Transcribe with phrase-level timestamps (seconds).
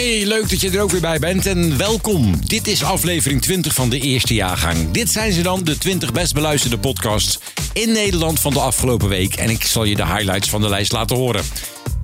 [0.00, 2.46] Hey, leuk dat je er ook weer bij bent en welkom.
[2.46, 4.90] Dit is aflevering 20 van de eerste jaargang.
[4.90, 7.38] Dit zijn ze dan, de 20 best beluisterde podcasts
[7.72, 9.34] in Nederland van de afgelopen week.
[9.34, 11.44] En ik zal je de highlights van de lijst laten horen.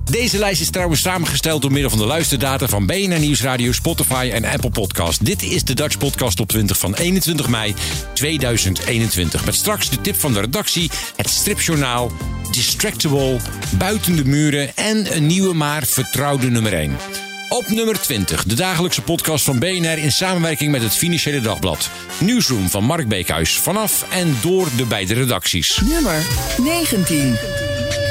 [0.03, 4.45] Deze lijst is trouwens samengesteld door middel van de luisterdata van BNR Nieuwsradio, Spotify en
[4.45, 5.25] Apple Podcast.
[5.25, 7.73] Dit is de Dutch Podcast op 20 van 21 mei
[8.13, 9.45] 2021.
[9.45, 12.11] Met straks de tip van de redactie, het stripjournaal,
[12.51, 13.39] Distractable,
[13.77, 17.26] Buiten de Muren en een nieuwe maar vertrouwde nummer 1.
[17.49, 21.89] Op nummer 20, de dagelijkse podcast van BNR in samenwerking met het Financiële Dagblad.
[22.19, 25.77] Nieuwsroom van Mark Beekhuis vanaf en door de beide redacties.
[25.77, 26.25] Nummer
[26.57, 27.37] 19.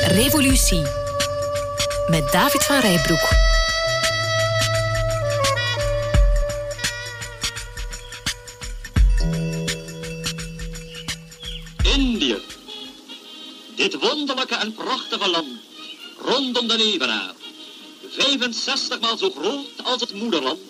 [0.07, 0.83] Revolutie.
[2.11, 3.29] Met David van Rijbroek.
[11.83, 12.37] Indië.
[13.77, 15.49] Dit wonderlijke en prachtige land,
[16.25, 17.36] rondom de Evenaar.
[18.11, 20.61] 65 maal zo groot als het moederland,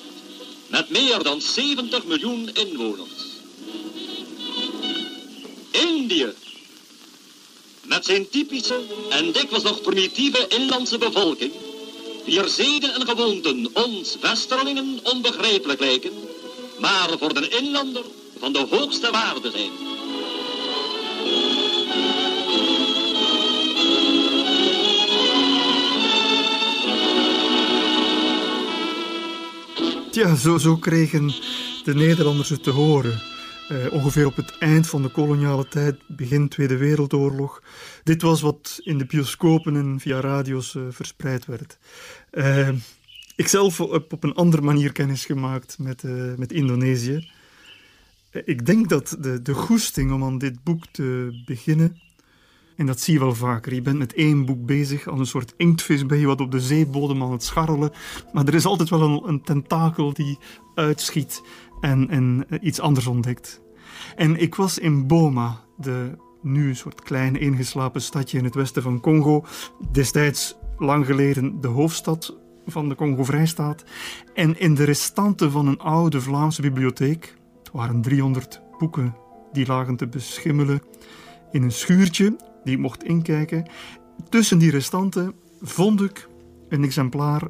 [0.66, 3.10] met meer dan 70 miljoen inwoners.
[5.70, 6.32] Indië.
[7.82, 11.52] Met zijn typische en dikwijls nog primitieve inlandse bevolking,
[12.24, 16.12] wier zeden en gewoonten ons westerlingen onbegrijpelijk lijken,
[16.78, 18.04] maar voor de inlander
[18.38, 19.95] van de hoogste waarde zijn.
[30.16, 31.26] Ja, zo, zo kregen
[31.84, 33.20] de Nederlanders het te horen.
[33.68, 37.62] Eh, ongeveer op het eind van de koloniale tijd, begin Tweede Wereldoorlog.
[38.04, 41.78] Dit was wat in de bioscopen en via radio's eh, verspreid werd.
[42.32, 42.68] Uh,
[43.36, 47.30] ik zelf heb op een andere manier kennis gemaakt met, eh, met Indonesië.
[48.44, 52.00] ik denk dat de, de goesting om aan dit boek te beginnen
[52.76, 53.74] en dat zie je wel vaker.
[53.74, 56.60] Je bent met één boek bezig, als een soort inktvis ben je wat op de
[56.60, 57.92] zeebodem aan het scharrelen.
[58.32, 60.38] Maar er is altijd wel een, een tentakel die
[60.74, 61.42] uitschiet
[61.80, 63.60] en, en iets anders ontdekt.
[64.16, 68.82] En ik was in Boma, de nu een soort klein ingeslapen stadje in het westen
[68.82, 69.44] van Congo.
[69.92, 73.84] Destijds, lang geleden, de hoofdstad van de Congo-Vrijstaat.
[74.34, 77.36] En in de restanten van een oude Vlaamse bibliotheek,
[77.72, 79.16] waren 300 boeken
[79.52, 80.82] die lagen te beschimmelen,
[81.50, 83.66] in een schuurtje die mocht inkijken.
[84.28, 86.28] Tussen die restanten vond ik
[86.68, 87.42] een exemplaar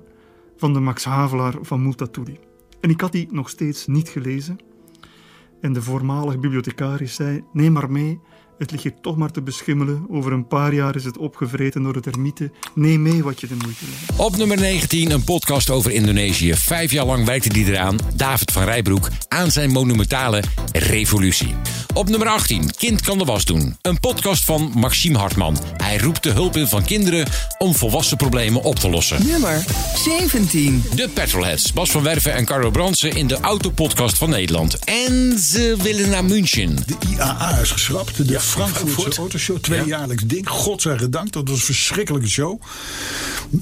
[0.57, 2.39] van de Max Havelaar van Multatuli.
[2.81, 4.57] En ik had die nog steeds niet gelezen.
[5.61, 8.21] En de voormalige bibliothecaris zei: Neem maar mee,
[8.59, 10.07] het ligt hier toch maar te beschimmelen.
[10.11, 12.53] Over een paar jaar is het opgevreten door de termieten.
[12.75, 14.21] Neem mee wat je de moeite neemt.
[14.21, 16.55] Op nummer 19 een podcast over Indonesië.
[16.55, 21.55] Vijf jaar lang werkte hij eraan, David van Rijbroek, aan zijn monumentale revolutie.
[21.95, 23.77] Op nummer 18, Kind kan de was doen.
[23.83, 25.59] Een podcast van Maxime Hartman.
[25.77, 27.27] Hij roept de hulp in van kinderen
[27.59, 29.27] om volwassen problemen op te lossen.
[29.27, 29.65] Nummer
[30.05, 30.85] 17.
[30.95, 34.79] De Petrolheads, Bas van Werven en Carlo Bransen in de Autopodcast van Nederland.
[34.85, 36.77] En ze willen naar München.
[36.87, 38.29] De IAA is geschrapt.
[38.29, 39.19] De Frankfurtse Frankfurt.
[39.19, 39.59] Autoshow.
[39.59, 40.49] Tweejaarlijks ding.
[40.49, 41.33] Godzijdank.
[41.33, 42.61] Dat was een verschrikkelijke show.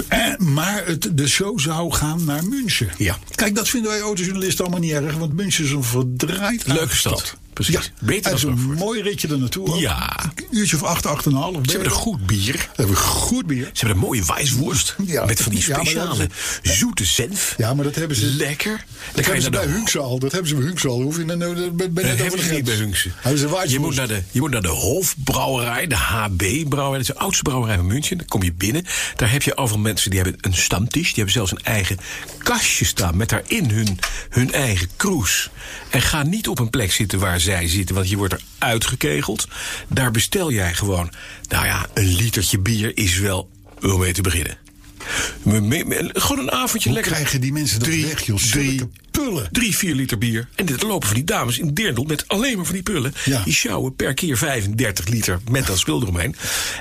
[0.08, 2.88] Eh, maar het, de show zou gaan naar München.
[2.98, 3.18] Ja.
[3.34, 5.16] Kijk, dat vinden wij autojournalisten allemaal niet erg.
[5.16, 7.36] Want München is een verdraaid Leuke stad.
[7.54, 7.74] Precies.
[7.74, 8.78] Ja, Beter dan Het is een Frankfurt.
[8.78, 9.68] mooi ritje er naartoe.
[9.68, 9.78] ook.
[9.80, 10.16] Ja.
[10.36, 11.54] Een uurtje of acht, acht en een half.
[11.54, 12.54] Ze hebben er goed bier.
[12.56, 13.64] Ze hebben goed bier.
[13.64, 14.96] Ze hebben een mooie wijsworst.
[15.06, 15.24] Ja.
[15.24, 16.28] Met van die Ja, maar dat speciale
[16.62, 17.54] zoete zenf.
[17.56, 18.26] Ja, maar dat hebben ze...
[18.26, 18.76] Lekker.
[18.76, 18.84] Dan
[19.14, 20.18] Dat je hebben ze naar bij de Hunkse al.
[20.18, 21.00] Dat hebben ze bij Hunkse al.
[21.02, 22.78] Hoef je nou, nou, ben, ben Dat net hebben over de niet bij grens.
[23.02, 23.10] Hunkse.
[23.14, 26.98] Hebben ze Je moet, naar de, je moet naar de Hofbrouwerij, de HB-brouwerij.
[26.98, 28.16] Dat is de oudste brouwerij van München.
[28.18, 28.84] Dan kom je binnen.
[29.16, 31.06] Daar heb je overal mensen die hebben een stamtisch.
[31.06, 31.98] Die hebben zelfs een eigen
[32.38, 33.98] kastje staan met daarin hun,
[34.28, 35.50] hun eigen kroes.
[35.90, 39.48] En ga niet op een plek zitten waar zij zitten, want je wordt er uitgekegeld.
[39.88, 41.12] Daar bestel jij gewoon,
[41.48, 43.50] nou ja, een litertje bier is wel
[43.82, 44.56] om mee te beginnen.
[45.42, 47.12] Me- me- me- Gewoon een avondje Hoe lekker.
[47.16, 48.36] krijgen die mensen dat drie, weg, joh?
[48.38, 48.80] Drie,
[49.22, 49.48] pullen.
[49.52, 50.48] Drie, vier liter bier.
[50.54, 53.14] En dit lopen van die dames in Deerndel met alleen maar van die pullen.
[53.24, 53.42] Ja.
[53.44, 56.36] Die sjouwen per keer 35 liter met dat spul eromheen.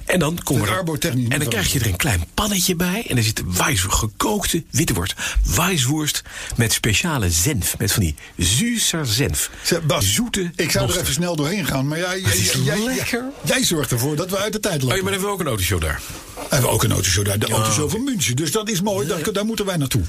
[0.05, 0.83] En dan komen er...
[1.29, 3.05] En dan krijg je er een klein pannetje bij.
[3.07, 5.13] En er zit wijs, gekookte witte worst.
[5.55, 6.21] Wijsworst
[6.55, 7.77] met speciale zenf.
[7.77, 9.49] Met van die zuurser zenf.
[9.87, 11.87] Bas, Zoete ik zou er even snel doorheen gaan.
[11.87, 13.23] Maar jij, jij, jij, lekker.
[13.43, 14.97] jij zorgt ervoor dat we uit de tijd Oh, lopen.
[14.97, 16.01] ja, maar hebben we ook een autoshow daar.
[16.33, 18.35] We hebben ook een autoshow daar, de autoshow van München.
[18.35, 20.01] Dus dat is mooi, daar, daar moeten wij naartoe.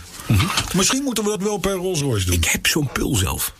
[0.74, 2.34] Misschien moeten we dat wel per Rolls Doen.
[2.34, 3.54] Ik heb zo'n pul zelf.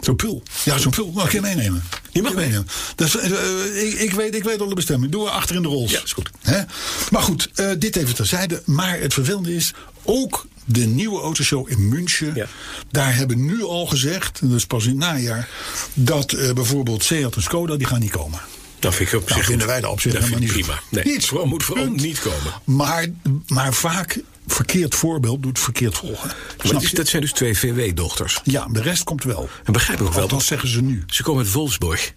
[0.00, 0.42] Zo'n pul.
[0.64, 1.10] Ja, zo'n pul.
[1.14, 1.84] Mag je meenemen?
[2.10, 2.68] Je mag meenemen.
[2.94, 5.12] Dat is, eh, ik, ik, weet, ik weet al de bestemming.
[5.12, 5.90] Doen we achter in de Rolls.
[5.90, 6.30] Ja, is goed.
[6.40, 6.62] Hè?
[7.10, 8.62] Maar goed, eh, dit even terzijde.
[8.66, 9.72] Maar het vervelende is,
[10.02, 12.34] ook de nieuwe autoshow in München.
[12.34, 12.46] Ja.
[12.90, 15.48] Daar hebben nu al gezegd, is pas in het najaar...
[15.94, 18.40] dat eh, bijvoorbeeld Seat en Skoda, die gaan niet komen.
[18.78, 20.80] Dat vind ik op Nou, zich vinden wij dat op zich helemaal niet prima.
[20.88, 21.30] Nee, Niet.
[21.44, 22.52] moet vooral niet komen.
[22.64, 23.06] Maar,
[23.46, 26.26] maar vaak verkeerd voorbeeld doet verkeerd volgen.
[26.26, 26.96] Maar Snap dat, is- je?
[26.96, 28.40] dat zijn dus twee VW-dochters.
[28.44, 29.48] Ja, de rest komt wel.
[29.64, 30.22] En begrijp ik ook wel.
[30.22, 31.02] Althans zeggen ze nu.
[31.06, 32.12] Ze komen uit Wolfsburg.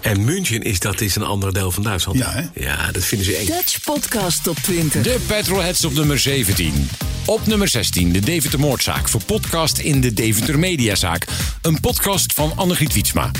[0.00, 2.18] En München is, dat is een ander deel van Duitsland.
[2.18, 2.42] Ja, hè?
[2.66, 3.46] Ja, dat vinden ze eng.
[3.46, 5.02] Dutch Podcast Top 20.
[5.02, 6.88] De Petrolheads op nummer 17.
[7.24, 11.26] Op nummer 16 de Deventer Moordzaak voor podcast in de Deventer Mediazaak.
[11.62, 13.30] Een podcast van Annegriet Wietsma.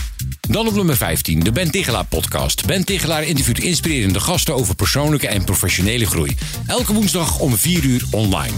[0.51, 2.67] Dan op nummer 15 de Ben Tigelaar podcast.
[2.67, 6.37] Ben Tigelaar interviewt inspirerende gasten over persoonlijke en professionele groei.
[6.67, 8.57] Elke woensdag om 4 uur online.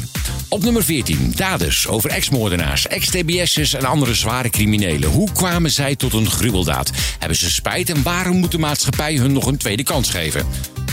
[0.48, 5.10] Op nummer 14 Daders over ex-moordenaars, ex-TBS'ers en andere zware criminelen.
[5.10, 6.90] Hoe kwamen zij tot een gruweldaad?
[7.18, 10.46] Hebben ze spijt en waarom moet de maatschappij hun nog een tweede kans geven?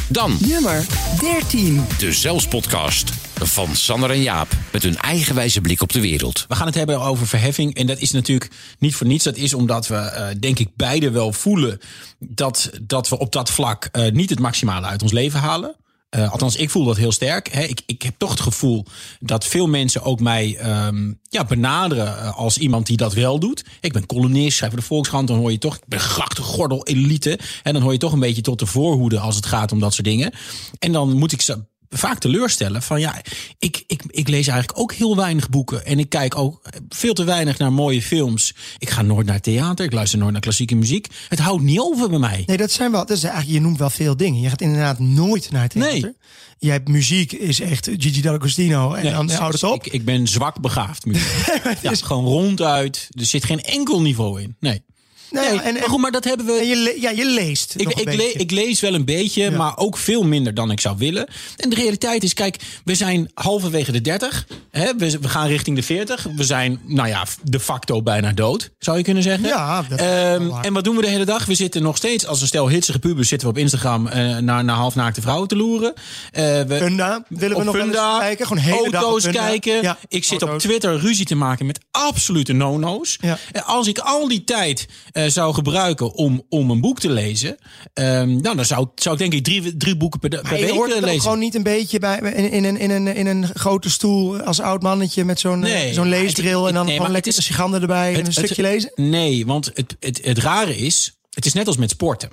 [0.08, 0.86] Dan Nummer
[1.20, 1.86] 13.
[1.98, 3.12] de Zelfs-podcast
[3.42, 4.52] van Sander en Jaap.
[4.72, 6.46] Met hun eigenwijze blik op de wereld.
[6.48, 7.76] We gaan het hebben over verheffing.
[7.76, 9.24] En dat is natuurlijk niet voor niets.
[9.24, 11.80] Dat is omdat we, eh, denk ik, beide wel voelen
[12.20, 15.76] dat, dat we op dat vlak eh, niet het maximale uit ons leven halen.
[16.10, 17.48] Eh, althans, ik voel dat heel sterk.
[17.48, 18.86] Ik, ik heb toch het gevoel
[19.20, 23.66] dat veel mensen ook mij ehm, ja, benaderen als iemand die dat wel doet.
[23.82, 25.28] Ik ben columnist, schrijf voor de Volkskrant.
[25.28, 27.40] Dan hoor je toch, ik ben grachtengordel elite.
[27.64, 29.94] En dan hoor je toch een beetje tot de voorhoede als het gaat om dat
[29.94, 30.34] soort dingen.
[30.80, 31.58] En dan moet ik ze
[31.90, 33.22] vaak teleurstellen van ja,
[33.60, 35.86] ik, ik, ik lees eigenlijk ook heel weinig boeken.
[35.86, 38.56] En ik kijk ook veel te weinig naar mooie films.
[38.78, 41.08] Ik ga nooit naar theater, ik luister nooit naar klassieke muziek.
[41.28, 42.44] Het houdt niet over bij mij.
[42.46, 43.06] Nee, dat zijn wel.
[43.06, 44.42] Dat is eigenlijk, je noemt wel veel dingen.
[44.42, 46.02] Je gaat inderdaad nooit naar het theater.
[46.02, 46.14] Nee.
[46.58, 48.94] Je hebt muziek, is echt Gigi D'Agostino.
[48.94, 49.86] En Nee, dan houdt het op.
[49.86, 51.06] Ik, ik ben zwak begaafd.
[51.06, 51.78] ik zeggen.
[51.90, 53.08] ja, gewoon ronduit.
[53.20, 54.56] Er zit geen enkel niveau in.
[54.60, 54.82] Nee.
[55.32, 56.52] Nee, en- maar goed, maar dat hebben we.
[56.54, 57.74] En je, le- ja, je leest.
[57.78, 58.40] Ik, nog een ik, le- beetje.
[58.40, 61.28] ik lees wel een beetje, maar ook veel minder dan ik zou willen.
[61.58, 64.48] En de realiteit is, kijk, we zijn halverwege de 30.
[64.72, 66.28] Hè, we, we gaan richting de 40.
[66.36, 69.48] We zijn, nou ja, de facto bijna dood, zou je kunnen zeggen.
[69.48, 70.64] Ja, dat waar.
[70.66, 71.46] en wat doen we de hele dag?
[71.46, 74.64] We zitten nog steeds als een stel hitsige pubers zitten we op Instagram eh, naar,
[74.64, 75.94] naar halfnaakte vrouwen te loeren.
[76.32, 78.48] Eh, we, Funda, willen we nog eens kijken?
[78.48, 79.40] Gewoon hele dag Auto's Funda.
[79.48, 79.82] kijken.
[79.82, 80.60] Ja, ik zit op.
[80.60, 83.18] Twitter ruzie te maken met absolute no-no's.
[83.22, 83.38] Ja.
[83.52, 84.88] En als ik al die tijd
[85.24, 87.58] eh, zou gebruiken om, om een boek te lezen,
[87.94, 91.00] ehm, nou, dan zou, zou ik denk ik drie, drie boeken per, per week hoort
[91.00, 91.22] lezen.
[91.22, 94.60] gewoon niet een beetje bij, in, in, een, in, een, in een grote stoel als
[94.60, 96.60] oud mannetje met zo'n Nee, eh, zo'n leesbril.
[96.60, 98.92] het- en dan nee, gewoon lekker de sigander erbij en een Het- stukje lezen.
[98.96, 102.30] Nee, want het, het, het rare is, het is net als met sporten.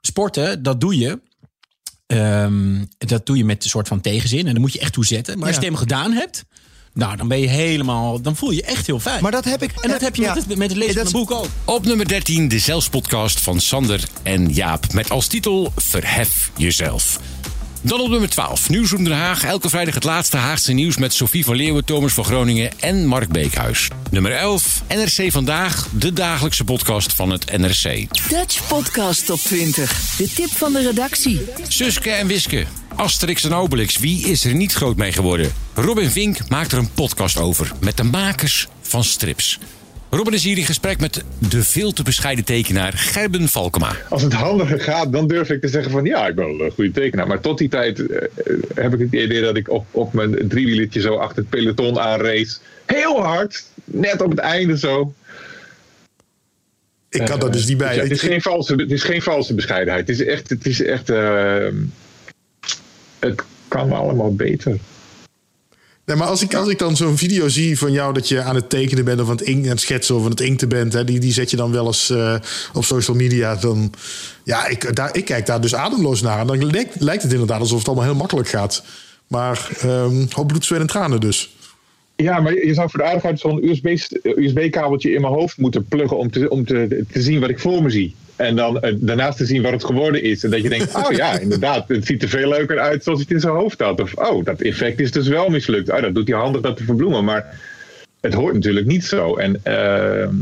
[0.00, 1.20] Sporten, dat doe je.
[2.06, 4.46] ehm, dat doe je met een soort van tegenzin.
[4.46, 5.38] En daar moet je echt toe zetten.
[5.38, 6.44] Maar als je het helemaal gedaan hebt.
[6.94, 8.20] Nou, dan ben je helemaal.
[8.20, 9.22] Dan voel je je echt heel fijn.
[9.22, 9.72] Maar dat heb ik.
[9.80, 10.34] en dat heb je ja.
[10.34, 11.46] met, het, met het lezen van is- boek ook.
[11.64, 14.92] Op nummer 13 de Zelfspodcast van Sander en Jaap.
[14.92, 17.18] Met als titel Verhef jezelf.
[17.80, 19.44] Dan op nummer 12, Nieuwsroom Den Haag.
[19.44, 23.28] Elke vrijdag het laatste Haagse nieuws met Sophie van Leeuwen, Thomas van Groningen en Mark
[23.28, 23.88] Beekhuis.
[24.10, 28.06] Nummer 11, NRC Vandaag, de dagelijkse podcast van het NRC.
[28.28, 30.14] Dutch Podcast Top 20.
[30.16, 31.40] De tip van de redactie.
[31.68, 32.64] Suske en Wiske,
[32.96, 35.52] Asterix en Obelix, wie is er niet groot mee geworden?
[35.74, 39.58] Robin Vink maakt er een podcast over met de makers van strips.
[40.10, 43.96] Robin is hier in gesprek met de veel te bescheiden tekenaar Gerben Valkema.
[44.08, 46.72] Als het handiger gaat, dan durf ik te zeggen van ja, ik ben wel een
[46.72, 47.26] goede tekenaar.
[47.26, 48.28] Maar tot die tijd eh,
[48.74, 52.56] heb ik het idee dat ik op, op mijn driewielertje zo achter het peloton aanrace.
[52.86, 55.14] Heel hard, net op het einde zo.
[57.08, 57.96] Ik kan dat dus niet bij.
[57.96, 60.08] Ja, het, is geen valse, het is geen valse bescheidenheid.
[60.08, 61.66] Het is echt, het is echt eh,
[63.18, 64.78] het kan allemaal beter.
[66.06, 68.54] Nee, maar als ik, als ik dan zo'n video zie van jou dat je aan
[68.54, 70.92] het tekenen bent of aan het, ink, aan het schetsen of aan het inkten bent,
[70.92, 72.34] hè, die, die zet je dan wel eens eh,
[72.72, 73.54] op social media.
[73.54, 73.92] Dan,
[74.44, 76.40] ja, ik, daar, ik kijk daar dus ademloos naar.
[76.40, 78.84] En dan lijkt, lijkt het inderdaad alsof het allemaal heel makkelijk gaat.
[79.26, 81.56] Maar ehm hoop bloed, zweet en tranen dus.
[82.16, 83.68] Ja, maar je zou voor de aardigheid zo'n
[84.22, 87.82] USB-kabeltje in mijn hoofd moeten pluggen om, te, om te, te zien wat ik voor
[87.82, 88.14] me zie.
[88.36, 90.44] En dan eh, daarnaast te zien wat het geworden is.
[90.44, 93.30] En dat je denkt, oh ja, inderdaad, het ziet er veel leuker uit zoals het
[93.30, 94.00] in zijn hoofd had.
[94.00, 95.90] Of, oh, dat effect is dus wel mislukt.
[95.90, 97.24] Oh, dat doet hij handig dat te verbloemen.
[97.24, 97.60] Maar
[98.20, 99.36] het hoort natuurlijk niet zo.
[99.36, 100.34] En ehm,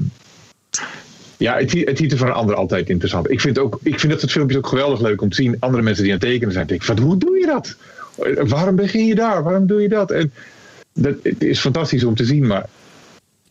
[1.37, 3.31] ja, het, het ziet er voor een ander altijd interessant.
[3.31, 5.57] Ik vind, ook, ik vind dat soort filmpjes ook geweldig leuk om te zien.
[5.59, 6.67] Andere mensen die aan het tekenen zijn.
[6.67, 7.77] Denk ik, van, hoe doe je dat?
[8.49, 9.43] Waarom begin je daar?
[9.43, 10.11] Waarom doe je dat?
[10.11, 10.33] En
[10.95, 12.67] dat, het is fantastisch om te zien, maar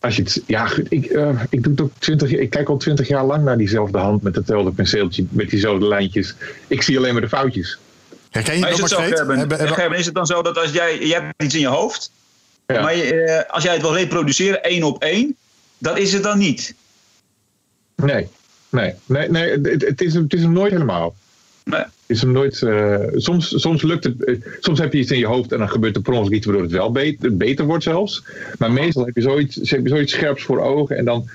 [0.02, 3.08] als je het, ja, ik, uh, ik, doe het ook 20, ik kijk al twintig
[3.08, 6.34] jaar lang naar diezelfde hand met hetzelfde penseeltje, met diezelfde lijntjes.
[6.66, 7.78] Ik zie alleen maar de foutjes.
[8.30, 9.18] Herken je maar is dat, het, zo, Margreet?
[9.18, 11.60] Gerben, Hebben- hebben- Gerben, is het dan zo dat als jij, je hebt iets in
[11.60, 12.10] je hoofd,
[12.66, 15.36] maar je, eh, als jij het wil reproduceren één op één,
[15.78, 16.74] dat is het dan niet?
[17.94, 18.28] Nee,
[18.68, 21.14] nee, nee, nee het, het, is, het is hem nooit helemaal.
[21.64, 21.84] Nee.
[22.12, 25.26] Is hem nooit, eh, soms, soms lukt het, eh, soms heb je iets in je
[25.26, 28.24] hoofd en dan gebeurt er per ongeluk iets waardoor het wel beter, beter wordt zelfs.
[28.58, 31.28] Maar meestal heb je, zoiets, heb je zoiets scherps voor ogen en dan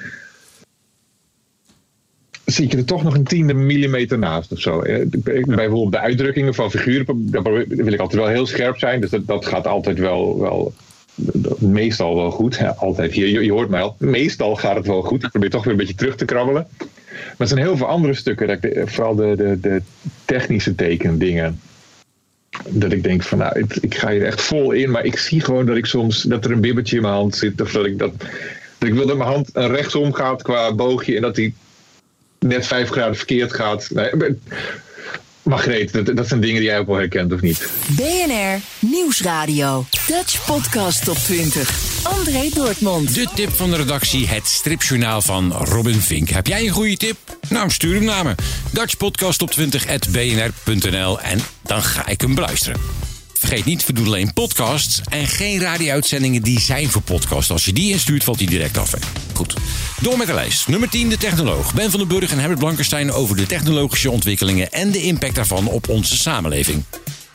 [2.46, 4.82] zie je er toch nog een tiende millimeter naast of zo.
[5.10, 9.02] Bijvoorbeeld de uitdrukkingen van figuren, daar probeer- wil ik altijd wel heel scherp zijn.
[9.02, 10.74] Dus dat, dat gaat altijd wel, wel
[11.60, 12.56] meestal wel goed.
[12.56, 13.96] Ja, altijd hier, je, je hoort mij al.
[14.00, 15.24] Meestal gaat het wel goed.
[15.24, 16.68] Ik probeer toch weer een beetje terug te krabbelen.
[17.26, 18.60] Maar er zijn heel veel andere stukken,
[18.90, 19.82] vooral de, de, de
[20.26, 21.60] technische tekendingen.
[22.68, 25.42] Dat ik denk van nou, ik, ik ga hier echt vol in, maar ik zie
[25.42, 27.62] gewoon dat ik soms dat er een bibbertje in mijn hand zit.
[27.62, 28.12] Of dat ik dat.
[28.78, 31.54] dat ik wil dat mijn hand rechtsom gaat qua boogje en dat die
[32.40, 33.90] net vijf graden verkeerd gaat.
[33.94, 34.12] Nee,
[35.48, 37.70] Margreet, dat, dat zijn dingen die jij ook wel herkent, of niet?
[37.88, 39.86] BNR Nieuwsradio.
[40.08, 41.72] Dutch Podcast Top 20.
[42.04, 43.14] André Dortmund.
[43.14, 46.30] De tip van de redactie, het stripjournaal van Robin Vink.
[46.30, 47.18] Heb jij een goede tip?
[47.50, 48.36] Nou, stuur hem naar me.
[48.72, 53.07] DutchPodcastTop20.bnr.nl en dan ga ik hem beluisteren.
[53.40, 57.52] Vergeet niet, we doen alleen podcasts en geen radio-uitzendingen die zijn voor podcasts.
[57.52, 58.92] Als je die instuurt, valt die direct af.
[58.92, 58.98] hè.
[59.34, 59.54] Goed.
[60.02, 60.68] Door met de lijst.
[60.68, 61.74] Nummer 10, de technoloog.
[61.74, 65.68] Ben van den Burg en Herbert Blankenstein over de technologische ontwikkelingen en de impact daarvan
[65.68, 66.84] op onze samenleving.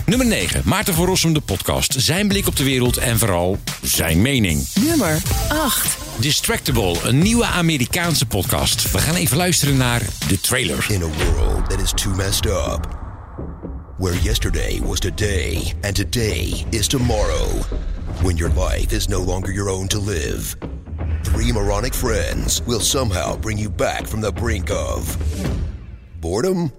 [0.07, 1.95] Nummer 9, Maarten van Rossum, de podcast.
[1.99, 4.67] Zijn blik op de wereld en vooral zijn mening.
[4.81, 5.97] Nummer 8.
[6.17, 8.91] Distractable, een nieuwe Amerikaanse podcast.
[8.91, 10.87] We gaan even luisteren naar de trailer.
[10.89, 13.02] In a world that is too messed up,
[14.03, 17.47] where yesterday was today and today is tomorrow,
[18.23, 20.57] when your life is no longer your own to live,
[21.23, 25.17] three moronic friends will somehow bring you back from the brink of
[26.21, 26.73] boredom.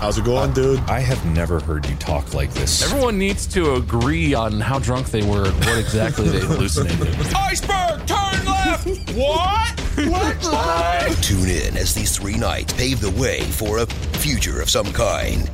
[0.00, 0.78] How's it going, dude?
[0.78, 2.90] Uh, I have never heard you talk like this.
[2.90, 7.06] Everyone needs to agree on how drunk they were and what exactly they hallucinated.
[7.36, 9.12] Iceberg, turn left!
[9.14, 9.78] what?
[10.08, 11.22] What?
[11.22, 15.50] Tune in as these three nights pave the way for a future of some kind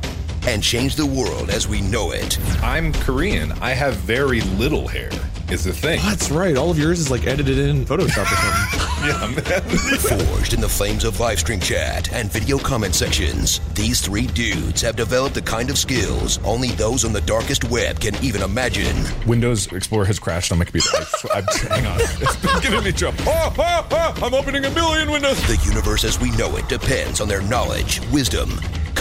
[0.47, 2.39] and change the world as we know it.
[2.63, 3.51] I'm Korean.
[3.53, 5.09] I have very little hair.
[5.47, 5.99] Is the thing.
[6.01, 6.57] That's right.
[6.57, 9.45] All of yours is like edited in Photoshop or something.
[9.45, 10.25] yeah, man.
[10.27, 14.81] Forged in the flames of live stream chat and video comment sections, these three dudes
[14.81, 18.95] have developed the kind of skills only those on the darkest web can even imagine.
[19.27, 20.89] Windows Explorer has crashed on my computer.
[21.31, 21.99] I, I, hang on.
[22.21, 23.19] It's been giving me trouble.
[23.27, 25.39] Oh, oh, oh, I'm opening a million windows.
[25.45, 28.49] The universe as we know it depends on their knowledge, wisdom,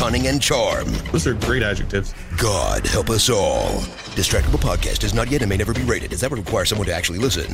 [0.04, 0.87] cunning, and charm.
[1.12, 2.14] Those are great adjectives.
[2.37, 3.80] God help us all.
[4.14, 6.87] Distractable Podcast is not yet and may never be rated, as that would require someone
[6.88, 7.49] to actually listen.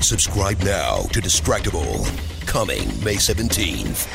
[0.00, 2.08] Subscribe now to Distractable.
[2.46, 4.06] Coming May 17th.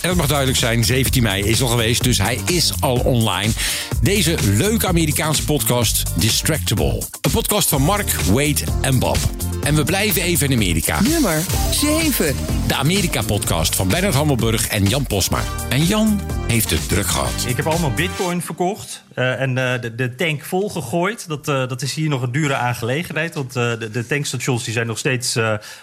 [0.00, 3.52] En dat mag duidelijk zijn, 17 mei is al geweest, dus hij is al online.
[4.02, 7.02] Deze leuke Amerikaanse podcast, Distractable.
[7.20, 9.18] Een podcast van Mark, Wade en Bob.
[9.64, 11.00] En we blijven even in Amerika.
[11.00, 12.36] Nummer 7.
[12.66, 15.40] De Amerika-podcast van Bernard Hammelburg en Jan Posma.
[15.68, 16.20] En Jan
[16.54, 17.44] heeft het druk gehad.
[17.48, 21.28] Ik heb allemaal bitcoin verkocht eh, en eh, de, de tank volgegooid.
[21.28, 23.34] Dat, eh, dat is hier nog een dure aangelegenheid.
[23.34, 25.38] Want de, de tankstations die zijn nog steeds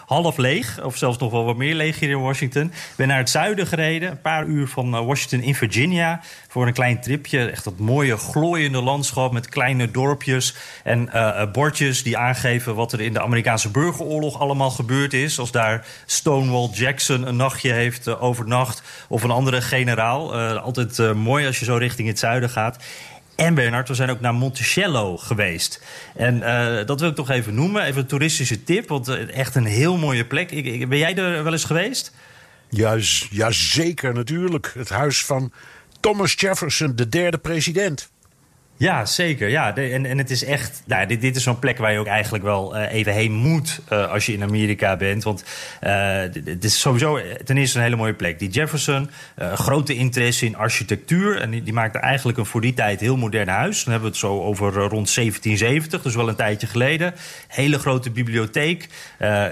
[0.05, 0.83] half leeg.
[0.83, 2.63] Of zelfs nog wel wat meer leeg hier in Washington.
[2.63, 4.11] Ik ben naar het zuiden gereden.
[4.11, 6.21] Een paar uur van Washington in Virginia.
[6.47, 7.49] Voor een klein tripje.
[7.49, 10.55] Echt dat mooie glooiende landschap met kleine dorpjes.
[10.83, 11.09] En
[11.51, 15.39] bordjes die aangeven wat er in de Amerikaanse burgeroorlog allemaal gebeurd is.
[15.39, 18.81] Als daar Stonewall Jackson een nachtje heeft overnacht.
[19.07, 20.59] Of een andere generaal.
[20.61, 22.83] Eh, altijd eh, mooi als je zo richting het zuiden gaat.
[23.35, 25.83] En Bernard, we zijn ook naar Monticello geweest.
[26.15, 27.83] En eh, dat wil ik toch even noemen.
[27.83, 28.87] Even een toeristische tip.
[28.87, 30.49] Want echt een heel mooie plek.
[30.89, 32.11] Ben jij er wel eens geweest?
[32.69, 32.97] Ja,
[33.29, 34.71] ja, zeker natuurlijk.
[34.73, 35.51] Het huis van
[35.99, 38.09] Thomas Jefferson, de derde president.
[38.81, 39.49] Ja, zeker.
[39.49, 40.83] Ja, en, en het is echt.
[40.85, 43.81] Nou, dit, dit is zo'n plek waar je ook eigenlijk wel eh, even heen moet.
[43.89, 45.23] eh, als je in Amerika bent.
[45.23, 45.43] Want
[45.79, 48.39] eh, het is sowieso ten eerste een hele mooie plek.
[48.39, 49.09] Die Jefferson,
[49.53, 51.39] grote interesse in architectuur.
[51.41, 53.83] En die, maakte eigenlijk een voor die tijd heel modern huis.
[53.83, 57.13] Dan hebben we het zo over rond 1770, dus wel een tijdje geleden.
[57.47, 58.89] Hele grote bibliotheek.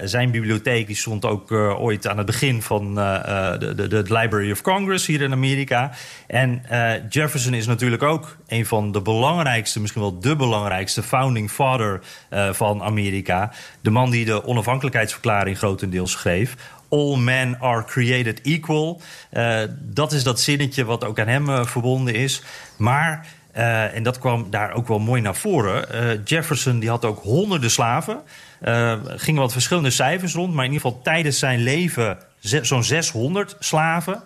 [0.04, 4.62] Zijn bibliotheek die stond ook ooit aan het begin van de, de, de Library of
[4.62, 5.92] Congress hier in Amerika.
[6.28, 6.62] En
[7.10, 12.54] Jefferson is natuurlijk ook een van de belangrijkste, misschien wel de belangrijkste founding father eh,
[12.54, 13.52] van Amerika.
[13.82, 16.56] De man die de onafhankelijkheidsverklaring grotendeels schreef.
[16.90, 19.02] All men are created equal.
[19.30, 22.42] Eh, dat is dat zinnetje wat ook aan hem eh, verbonden is.
[22.78, 25.92] Maar, eh, en dat kwam daar ook wel mooi naar voren.
[25.92, 28.22] eh, Jefferson die had ook honderden slaven.
[28.60, 30.54] Er gingen wat verschillende cijfers rond.
[30.54, 32.18] Maar in ieder geval tijdens zijn leven
[32.62, 34.24] zo'n 600 slaven.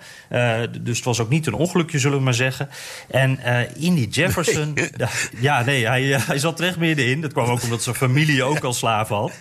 [0.82, 2.70] Dus het was ook niet een ongelukje, zullen we maar zeggen.
[3.10, 4.78] En eh, in die Jefferson...
[5.40, 7.22] Ja, nee, hij, hij zat terecht middenin.
[7.22, 9.32] Dat kwam ook omdat zijn familie ook al slaven had.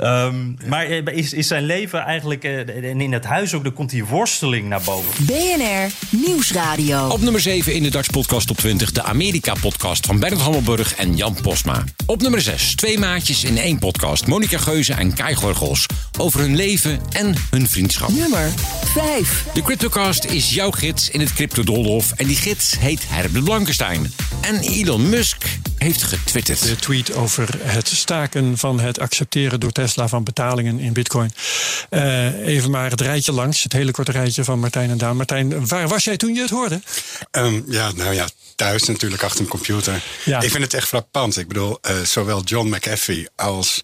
[0.00, 2.44] Ehm, maar eh, is, is zijn leven eigenlijk...
[2.44, 5.24] eh, en in het huis ook, dan komt die worsteling naar boven.
[5.26, 7.08] BNR Nieuwsradio.
[7.08, 11.16] Op nummer 7 in de Dutch Podcast Top 20, de Amerika-podcast van Bernard Hammelburg en
[11.16, 11.84] Jan Posma.
[12.06, 15.86] Op nummer 6, twee maatjes in één podcast, Monica Geuze en Kai Gorgels.
[16.18, 18.08] Over hun leven en hun vriendschap.
[18.08, 18.50] Nummer
[18.84, 19.44] 5.
[19.54, 24.12] De Cryptocast is jouw gids in het crypto-doolhof en die gids heet Herbert Blankenstein.
[24.40, 25.44] En Elon Musk
[25.76, 26.62] heeft getwitterd.
[26.62, 31.32] De tweet over het staken van het accepteren door Tesla van betalingen in Bitcoin.
[31.90, 35.16] Eh, even maar het rijtje langs, het hele korte rijtje van Martijn en Daan.
[35.16, 36.80] Martijn, waar was jij toen je het hoorde?
[37.30, 40.02] Ehm, ja, nou ja, thuis natuurlijk achter een computer.
[40.24, 40.40] Ja.
[40.40, 41.36] Ik vind het echt frappant.
[41.36, 43.82] Ik bedoel, eh, zowel John McAfee als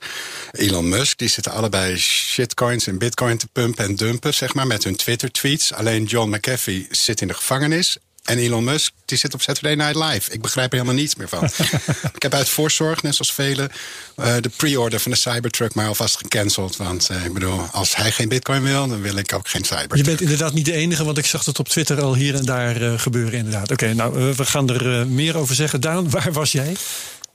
[0.52, 1.18] Elon Musk...
[1.18, 4.66] die zitten allebei shitcoins en bitcoin te pumpen en dumpen, zeg maar...
[4.66, 5.72] met hun Twitter-tweets.
[5.72, 7.98] Alleen John McAfee zit in de gevangenis...
[8.24, 10.32] En Elon Musk die zit op Saturday Night Live.
[10.32, 11.44] Ik begrijp er helemaal niets meer van.
[12.16, 13.70] ik heb uit voorzorg, net zoals velen,
[14.16, 16.76] eh, de pre-order van de Cybertruck maar alvast gecanceld.
[16.76, 19.96] Want eh, ik bedoel, als hij geen bitcoin wil, dan wil ik ook geen Cybertruck.
[19.96, 22.44] Je bent inderdaad niet de enige, want ik zag het op Twitter al hier en
[22.44, 23.70] daar eh, gebeuren inderdaad.
[23.70, 25.80] Oké, nou, we gaan er meer over zeggen.
[25.80, 26.76] Daan, waar was jij?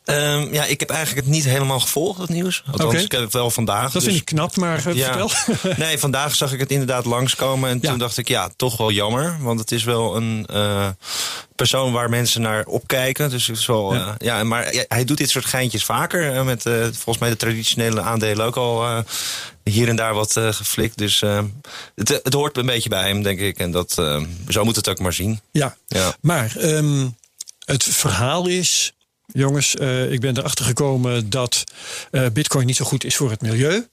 [0.06, 2.64] Ehm, ja, ik heb eigenlijk het niet helemaal gevolgd, het nieuws.
[2.72, 3.84] Althans, ik heb het wel vandaag.
[3.84, 5.06] Dat dus- vind ik knap, maar eh, Ja.
[5.18, 5.32] vertel.
[5.86, 7.70] nee, vandaag zag ik het inderdaad langskomen.
[7.70, 9.38] En toen dacht ik, ja, toch wel jammer.
[9.42, 10.88] Want het is wel een eh,
[11.56, 13.30] persoon waar mensen naar opkijken.
[13.30, 14.44] Dus het is wel, Ja.
[14.44, 16.34] maar hij doet dit soort geintjes vaker.
[16.36, 18.98] eh, met eh, volgens mij de traditionele aandelen ook al eh,
[19.64, 20.98] hier en daar wat eh, geflikt.
[20.98, 21.40] Dus eh,
[21.96, 23.58] het, het hoort een beetje bij hem, denk ik.
[23.60, 25.40] En dat, eh, zo moet het ook maar zien.
[25.52, 26.16] Ja, Ja.
[26.22, 27.08] maar ehm,
[27.66, 28.94] het verhaal is,
[29.36, 31.64] jongens, eh, ik ben erachter gekomen dat
[32.12, 33.88] eh, Bitcoin niet zo goed is voor het milieu.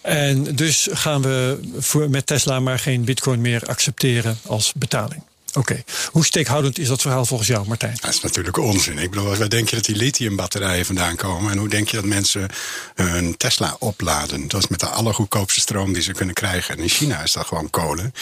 [0.00, 5.22] En dus gaan we voor, met Tesla maar geen Bitcoin meer accepteren als betaling.
[5.56, 7.96] Oké, hoe steekhoudend is dat verhaal volgens jou, Martijn?
[8.00, 8.98] Dat is natuurlijk onzin.
[8.98, 11.52] Ik bedoel, waar denk je dat die lithiumbatterijen vandaan komen?
[11.52, 12.50] En hoe denk je dat mensen
[12.94, 14.48] hun Tesla opladen?
[14.48, 16.76] Dat is met de allergoedkoopste stroom die ze kunnen krijgen.
[16.76, 18.12] En in China is dat gewoon kolen.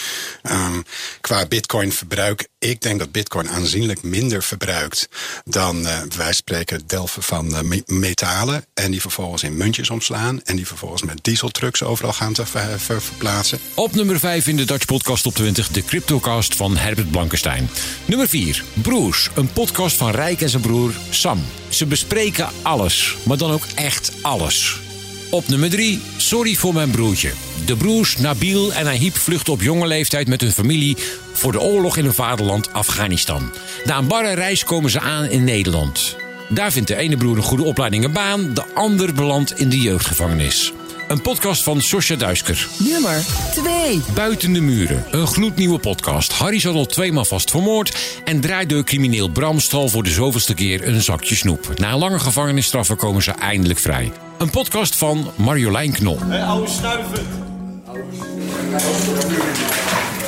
[0.41, 0.81] Ehm,
[1.21, 5.07] qua bitcoin-verbruik, ik denk dat bitcoin aanzienlijk minder verbruikt
[5.45, 8.65] dan eh wij spreken delven van eh, me- metalen.
[8.73, 10.41] En die vervolgens in muntjes omslaan.
[10.43, 13.59] En die vervolgens met dieseltrucks overal gaan te ver- ver- verplaatsen.
[13.73, 17.69] Op nummer 5 in de Dutch Podcast Top 20, de Cryptocast van Herbert Blankenstein.
[18.05, 21.45] Nummer 4, Broers, een podcast van Rijk en zijn broer Sam.
[21.69, 24.79] Ze bespreken alles, maar dan ook echt alles.
[25.33, 27.31] Op nummer 3, Sorry voor mijn broertje.
[27.65, 30.97] De broers Nabil en Ahib vluchten op jonge leeftijd met hun familie
[31.33, 33.53] voor de oorlog in hun vaderland Afghanistan.
[33.83, 36.15] Na een barre reis komen ze aan in Nederland.
[36.49, 39.79] Daar vindt de ene broer een goede opleiding en baan, de ander belandt in de
[39.79, 40.73] jeugdgevangenis.
[41.13, 42.67] Een podcast van Sosja Duisker.
[42.77, 44.01] Nummer 2.
[44.13, 45.05] Buiten de muren.
[45.11, 46.31] Een gloednieuwe podcast.
[46.31, 47.97] Harry zat al tweemaal vast vermoord.
[48.23, 51.79] En draait crimineel Bram stal voor de zoveelste keer een zakje snoep.
[51.79, 54.11] Na lange gevangenisstraffen komen ze eindelijk vrij.
[54.37, 56.19] Een podcast van Marjolein Knol.
[56.19, 57.25] Hé, oude snuiven.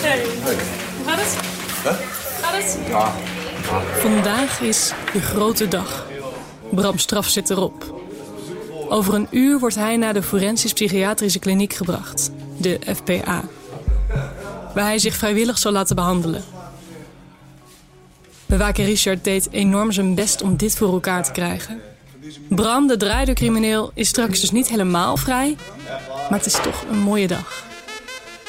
[0.02, 1.38] Hey, hoe gaat het?
[2.42, 2.78] Gaat het?
[2.88, 3.14] Ja.
[4.00, 6.08] Vandaag is de grote dag.
[6.72, 8.05] Bram Straf zit erop.
[8.90, 13.44] Over een uur wordt hij naar de Forensisch Psychiatrische Kliniek gebracht, de FPA.
[14.74, 16.44] Waar hij zich vrijwillig zal laten behandelen.
[18.46, 21.82] Bewaker Richard deed enorm zijn best om dit voor elkaar te krijgen.
[22.50, 25.56] Bram, de draaideurcrimineel, is straks dus niet helemaal vrij,
[26.30, 27.64] maar het is toch een mooie dag.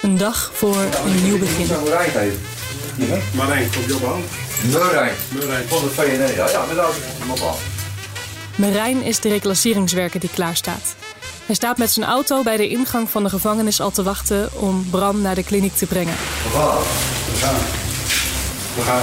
[0.03, 1.67] Een dag voor een nieuw begin.
[3.35, 4.25] Marijn, komt je op hand?
[4.73, 5.15] Meurijn.
[5.33, 5.69] Meurijn.
[5.69, 6.35] Van de VNE.
[6.37, 6.99] Ja, ja, met auto.
[7.21, 7.59] Kom op
[8.57, 10.97] Marijn is de reclasseringswerker die klaarstaat.
[11.47, 14.87] Hij staat met zijn auto bij de ingang van de gevangenis al te wachten om
[14.91, 16.15] Bram naar de kliniek te brengen.
[16.15, 16.49] We
[17.39, 17.57] gaan.
[18.75, 19.03] We gaan.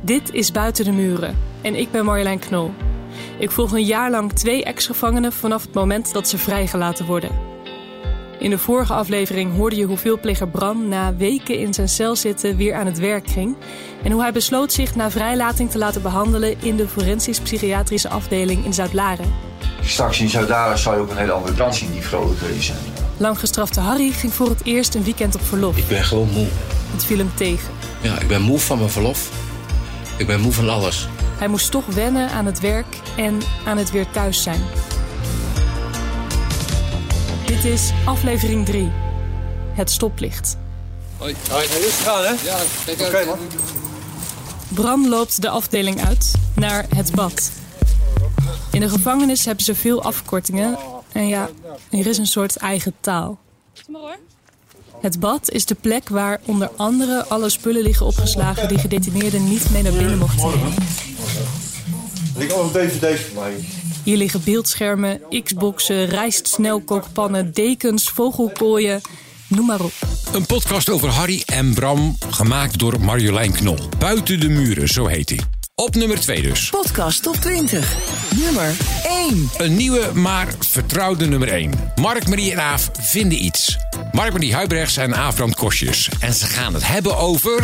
[0.00, 2.72] Dit is Buiten de Muren en ik ben Marjolein Knol.
[3.38, 7.47] Ik volg een jaar lang twee ex-gevangenen vanaf het moment dat ze vrijgelaten worden.
[8.38, 12.56] In de vorige aflevering hoorde je hoe veelpleger Bram na weken in zijn cel zitten
[12.56, 13.56] weer aan het werk ging.
[14.02, 18.64] En hoe hij besloot zich na vrijlating te laten behandelen in de forensisch psychiatrische afdeling
[18.64, 19.34] in Zuid-Laren.
[19.82, 22.72] Straks in Zuid-Laren zal je ook een hele andere kant zien die vrolijk is.
[23.16, 25.76] Langgestrafte Harry ging voor het eerst een weekend op verlof.
[25.76, 26.46] Ik ben gewoon moe.
[26.92, 27.68] Het viel hem tegen.
[28.00, 29.30] Ja, ik ben moe van mijn verlof.
[30.16, 31.08] Ik ben moe van alles.
[31.38, 34.60] Hij moest toch wennen aan het werk en aan het weer thuis zijn.
[37.48, 38.90] Dit is aflevering 3.
[39.74, 40.56] Het stoplicht.
[41.16, 41.34] Hoi.
[41.50, 41.66] Hoi.
[41.66, 42.30] Rustig gaan, hè?
[42.44, 43.14] Ja, kijk uit.
[43.14, 43.38] Oké, man.
[44.68, 47.50] Bram loopt de afdeling uit naar het bad.
[48.72, 50.78] In de gevangenis hebben ze veel afkortingen.
[51.12, 51.48] En ja,
[51.90, 53.38] er is een soort eigen taal.
[55.00, 59.70] Het bad is de plek waar onder andere alle spullen liggen opgeslagen die gedetineerden niet
[59.70, 60.72] mee naar binnen mochten nemen.
[62.34, 63.64] Er liggen allemaal dvd's voor mij.
[64.08, 69.00] Hier liggen beeldschermen, xboxen, rijstsnelkookpannen, dekens, vogelkooien,
[69.48, 69.92] noem maar op.
[70.32, 73.78] Een podcast over Harry en Bram, gemaakt door Marjolein Knol.
[73.98, 75.38] Buiten de muren, zo heet hij.
[75.74, 76.70] Op nummer 2 dus.
[76.70, 77.96] Podcast top 20.
[78.36, 78.76] Nummer
[79.28, 79.50] 1.
[79.56, 81.92] Een nieuwe, maar vertrouwde nummer 1.
[82.00, 83.76] Mark, Marie en Aaf vinden iets.
[84.12, 86.08] Mark, Marie Huibrechts en Aaf Brand Kostjes.
[86.20, 87.56] En ze gaan het hebben over...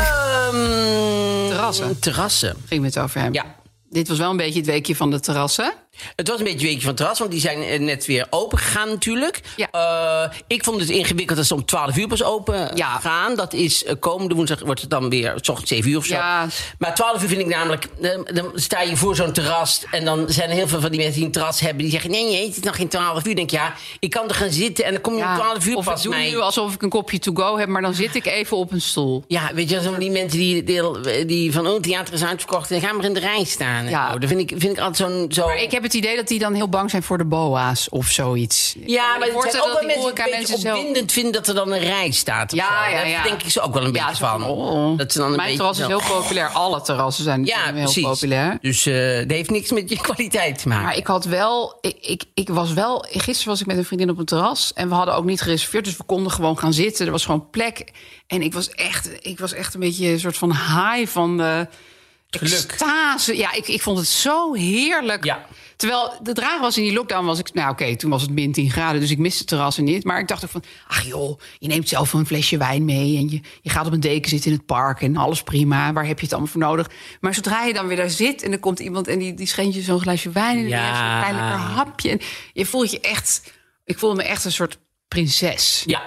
[1.49, 1.99] terrassen.
[1.99, 2.57] Terrassen.
[2.67, 3.33] Ging het over hem.
[3.33, 3.45] Ja.
[3.91, 5.75] Dit was wel een beetje het weekje van de terrassen.
[6.17, 8.59] Het was een beetje een weekje van terras, want die zijn eh, net weer open
[8.59, 9.41] gegaan natuurlijk.
[9.71, 13.37] Eh, ik vond het ingewikkeld dat ze om 12 uur pas open eh, gaan.
[13.37, 16.15] Dat is uh, komende woensdag wordt het dan weer s ochtends 7 uur of zo.
[16.15, 16.47] Ja.
[16.79, 20.25] Maar 12 uur vind ik namelijk, dan, dan sta je voor zo'n terras en dan
[20.29, 22.47] zijn er heel veel van die mensen die een terras hebben die zeggen: nee, nee,
[22.47, 23.31] het is nog geen 12 uur.
[23.31, 25.77] Ik denk ja, ik kan er gaan zitten en dan kom je om 12 uur
[25.77, 26.31] of pas ik doe mij.
[26.31, 28.81] nu alsof ik een kopje to go heb, maar dan zit ik even op een
[28.81, 29.25] stoel.
[29.27, 32.81] Ja, weet je, zo die mensen die, die, die van oh, theater is uitverkocht en
[32.81, 33.89] gaan maar in de rij staan.
[33.89, 34.17] Ja.
[34.17, 35.27] Dat vind ik, vind ik altijd zo'n.
[35.33, 35.47] Zo...
[35.47, 38.07] Maar ik heb het idee dat die dan heel bang zijn voor de boa's of
[38.07, 38.75] zoiets.
[38.87, 41.33] Ja, maar Ik het zijn voorstel ook wel die mensen die horeca-mensen zelf- opwindend vinden
[41.33, 42.53] dat er dan een rij staat.
[42.53, 42.91] Ja, zo.
[42.91, 43.23] ja, Daar ja.
[43.23, 44.45] denk ik ze ook wel een Ja, beetje zo van.
[44.45, 44.99] oh.
[44.99, 46.49] Dat ze dan een Mijn beetje terras is zo- heel populair.
[46.49, 48.03] Alle terrassen zijn Ja, heel precies.
[48.05, 48.59] populair.
[48.61, 50.85] Dus eh dat heeft niks met je kwaliteit te maken.
[50.85, 54.11] Maar ik had wel, ik, ik, ik was wel, gisteren was ik met een vriendin
[54.11, 57.07] op een terras en we hadden ook niet gereserveerd, dus we konden gewoon gaan zitten.
[57.07, 57.93] Er was gewoon plek.
[58.27, 61.67] En ik was echt, ik was echt een beetje een soort van high van de
[62.31, 63.37] extase.
[63.37, 65.25] Ja, ik, ik vond het zo heerlijk.
[65.77, 68.53] Terwijl de draag was in die lockdown was ik, nou oké, toen was het min
[68.53, 70.05] 10 graden, dus ik miste het terrassen niet.
[70.05, 73.29] Maar ik dacht ook van, ach joh, je neemt zelf een flesje wijn mee en
[73.31, 75.93] je, je gaat op een deken zitten in het park en alles prima.
[75.93, 76.91] Waar heb je het allemaal voor nodig?
[77.21, 79.75] Maar zodra je dan weer daar zit en er komt iemand en die, die schenkt
[79.75, 81.19] je zo'n glaasje wijn en Ja.
[81.19, 82.11] klein lekker hapje.
[82.11, 82.21] En
[82.53, 83.53] je voelt je echt,
[83.85, 85.83] ik voelde me echt een soort prinses.
[85.87, 86.03] Ja.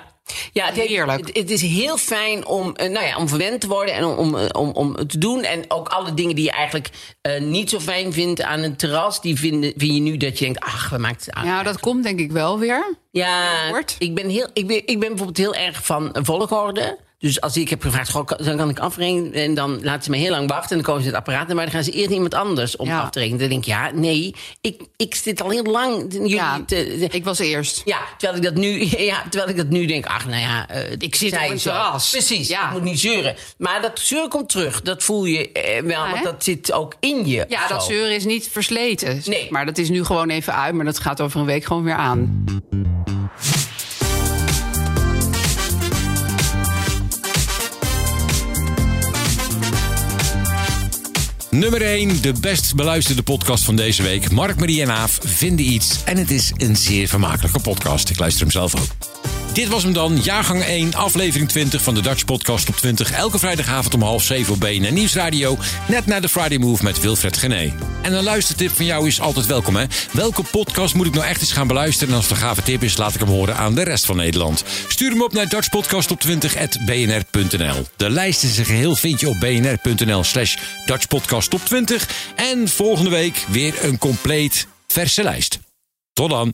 [0.54, 1.28] Ja, het, Heerlijk.
[1.28, 4.18] Het, het is heel fijn om, eh, nou ja, om verwend te worden en om,
[4.18, 5.44] om, eh, om, te doen.
[5.44, 6.90] En ook alle dingen die je eigenlijk
[7.22, 10.46] eh, niet zo fijn vindt aan een terras, die vinden, vind je nu dat je
[10.46, 11.46] denkt, ach, we maken het aan.
[11.46, 12.96] Ja, dat komt denk ik wel weer.
[13.12, 16.98] Ja, ik ben, heel, ik, ben, ik ben bijvoorbeeld heel erg van volgorde.
[17.20, 19.34] Dus als ik heb gevraagd, goh, dan kan ik afrekenen.
[19.34, 20.70] En dan laten ze me heel lang wachten.
[20.70, 21.48] En dan komen ze in het apparaat.
[21.48, 23.40] Maar dan gaan ze eerst iemand anders om af te rekenen.
[23.40, 26.14] Dan denk ik, ja, nee, ik, ik zit al heel lang.
[26.14, 27.82] Jullie te- ik was eerst.
[27.86, 30.92] Ja, terwijl ik dat nu, ja, terwijl ik dat nu denk, ach, nou ja, eh,
[30.98, 31.70] ik zit op hij een zo.
[31.70, 32.10] terras.
[32.10, 33.36] Precies, ik moet niet zeuren.
[33.58, 34.82] Maar dat zeuren komt terug.
[34.82, 37.46] Dat voel je eh, wel, Ja, want dat zit ook in je.
[37.50, 39.22] Ja, dat zeuren is niet versleten.
[39.26, 39.48] Nee.
[39.50, 40.74] Maar dat is nu gewoon even uit.
[40.74, 42.46] Maar dat gaat over een week gewoon weer aan.
[51.50, 54.32] Nummer 1, de best beluisterde podcast van deze week.
[54.32, 56.04] Mark, Marie en Aaf vinden iets.
[56.06, 58.10] En het is een zeer vermakelijke podcast.
[58.10, 59.17] Ik luister hem zelf ook.
[59.58, 63.12] Dit was hem dan, jaargang 1, aflevering 20 van de Dutch Podcast op 20.
[63.12, 65.58] Elke vrijdagavond om half 7 op BNN Nieuwsradio.
[65.88, 67.74] Net na de Friday Move met Wilfred Gené.
[68.02, 69.86] En een luistertip van jou is altijd welkom, hè?
[70.12, 72.10] Welke podcast moet ik nou echt eens gaan beluisteren?
[72.10, 74.16] En als het een gave tip is, laat ik hem horen aan de rest van
[74.16, 74.64] Nederland.
[74.88, 77.86] Stuur hem op naar dutchpodcastop20.bnr.nl.
[77.96, 81.96] De lijst in zijn geheel vind je op bnr.nl slash dutchpodcastop20.
[82.36, 85.60] En volgende week weer een compleet verse lijst.
[86.14, 86.54] Tot dan.